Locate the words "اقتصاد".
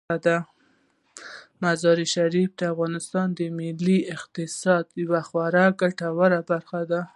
4.15-4.85